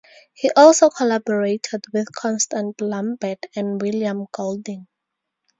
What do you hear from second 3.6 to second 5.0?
William Golding.